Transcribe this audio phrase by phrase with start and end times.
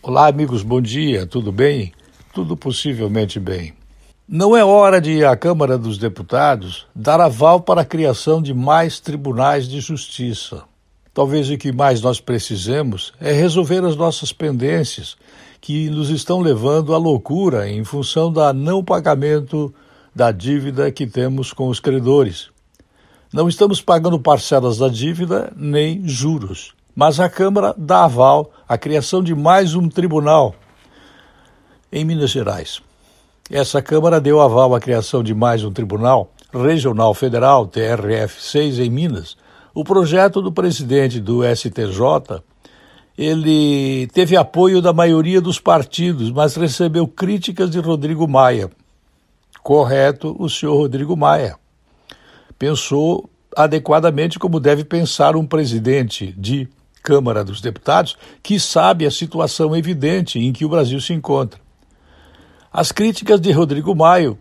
[0.00, 1.92] Olá, amigos, bom dia, tudo bem?
[2.32, 3.74] Tudo possivelmente bem.
[4.28, 9.00] Não é hora de a Câmara dos Deputados dar aval para a criação de mais
[9.00, 10.62] tribunais de justiça.
[11.12, 15.16] Talvez o que mais nós precisemos é resolver as nossas pendências,
[15.60, 19.74] que nos estão levando à loucura em função da não pagamento
[20.14, 22.50] da dívida que temos com os credores.
[23.32, 29.22] Não estamos pagando parcelas da dívida nem juros mas a Câmara dá aval à criação
[29.22, 30.52] de mais um tribunal
[31.92, 32.82] em Minas Gerais.
[33.48, 39.36] Essa Câmara deu aval à criação de mais um tribunal regional federal, TRF6, em Minas.
[39.72, 42.42] O projeto do presidente do STJ,
[43.16, 48.68] ele teve apoio da maioria dos partidos, mas recebeu críticas de Rodrigo Maia.
[49.62, 51.54] Correto, o senhor Rodrigo Maia.
[52.58, 56.68] Pensou adequadamente como deve pensar um presidente de
[57.02, 61.60] Câmara dos Deputados, que sabe a situação evidente em que o Brasil se encontra.
[62.72, 64.38] As críticas de Rodrigo Maio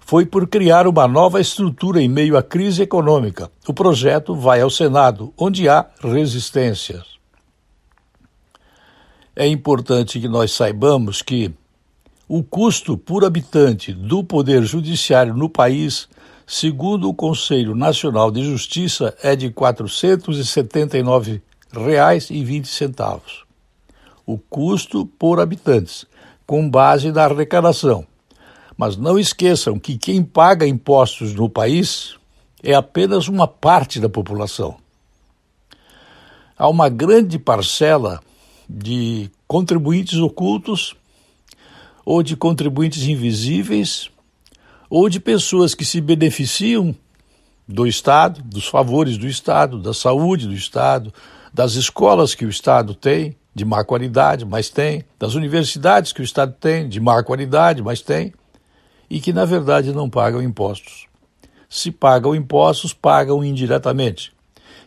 [0.00, 3.50] foi por criar uma nova estrutura em meio à crise econômica.
[3.66, 7.16] O projeto vai ao Senado, onde há resistências.
[9.34, 11.52] É importante que nós saibamos que
[12.28, 16.08] o custo por habitante do Poder Judiciário no país
[16.46, 21.40] segundo o Conselho Nacional de Justiça, é de R$ 479,20.
[24.24, 26.06] O custo por habitantes,
[26.46, 28.06] com base na arrecadação.
[28.76, 32.14] Mas não esqueçam que quem paga impostos no país
[32.62, 34.76] é apenas uma parte da população.
[36.56, 38.20] Há uma grande parcela
[38.68, 40.96] de contribuintes ocultos
[42.04, 44.10] ou de contribuintes invisíveis
[44.88, 46.94] ou de pessoas que se beneficiam
[47.66, 51.12] do Estado, dos favores do Estado, da saúde do Estado,
[51.52, 56.24] das escolas que o Estado tem, de má qualidade, mas tem, das universidades que o
[56.24, 58.32] Estado tem, de má qualidade, mas tem,
[59.08, 61.06] e que na verdade não pagam impostos.
[61.68, 64.32] Se pagam impostos, pagam indiretamente.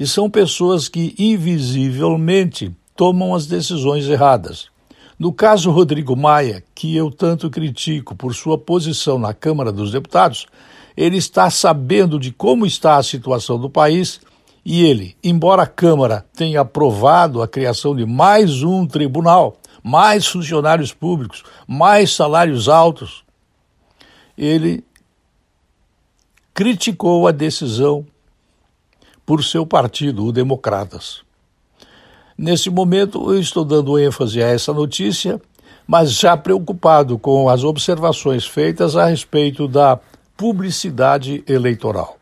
[0.00, 4.73] E são pessoas que invisivelmente tomam as decisões erradas.
[5.18, 10.46] No caso Rodrigo Maia, que eu tanto critico por sua posição na Câmara dos Deputados,
[10.96, 14.20] ele está sabendo de como está a situação do país
[14.64, 20.92] e ele, embora a Câmara tenha aprovado a criação de mais um tribunal, mais funcionários
[20.92, 23.24] públicos, mais salários altos,
[24.36, 24.82] ele
[26.54, 28.06] criticou a decisão
[29.26, 31.23] por seu partido, o Democratas.
[32.36, 35.40] Nesse momento, eu estou dando ênfase a essa notícia,
[35.86, 39.98] mas já preocupado com as observações feitas a respeito da
[40.36, 42.18] publicidade eleitoral.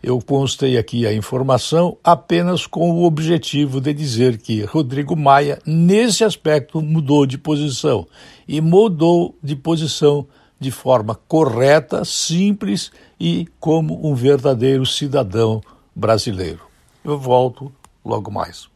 [0.00, 6.22] Eu constei aqui a informação apenas com o objetivo de dizer que Rodrigo Maia, nesse
[6.22, 8.06] aspecto, mudou de posição
[8.46, 10.26] e mudou de posição
[10.60, 15.62] de forma correta, simples e como um verdadeiro cidadão
[15.96, 16.60] brasileiro.
[17.02, 17.72] Eu volto
[18.04, 18.68] logo mais.